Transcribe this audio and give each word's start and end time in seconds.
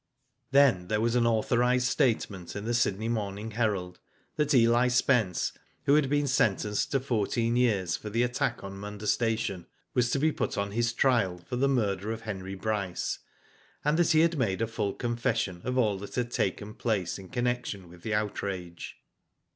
Then 0.49 0.87
there 0.87 0.99
was 0.99 1.13
an 1.13 1.27
authorised 1.27 1.85
statement 1.85 2.55
in 2.55 2.65
the 2.65 2.73
Sydney 2.73 3.07
Morning 3.07 3.51
Herald, 3.51 3.99
that 4.35 4.51
Eli 4.51 4.87
Spence, 4.87 5.53
who 5.83 5.93
had 5.93 6.09
been 6.09 6.25
sentenced 6.25 6.89
to 6.93 6.99
fourteen 6.99 7.55
years 7.55 7.97
for 7.97 8.09
the 8.09 8.23
attack 8.23 8.63
on 8.63 8.79
Munda 8.79 9.05
station, 9.05 9.67
was 9.93 10.09
to 10.09 10.17
be 10.17 10.31
put 10.31 10.57
on 10.57 10.71
his 10.71 10.91
trial 10.91 11.37
for 11.37 11.55
the 11.55 11.69
murder 11.69 12.11
of 12.11 12.21
Henry 12.21 12.55
Bryce, 12.55 13.19
and 13.85 13.95
that 13.99 14.09
he 14.09 14.21
had 14.21 14.39
made 14.39 14.63
a 14.63 14.65
full 14.65 14.95
confession 14.95 15.61
of 15.63 15.77
all 15.77 15.99
that 15.99 16.15
had 16.15 16.31
taken 16.31 16.73
place 16.73 17.19
in 17.19 17.29
connection 17.29 17.87
with' 17.87 18.01
the 18.01 18.15
outrage. 18.15 18.97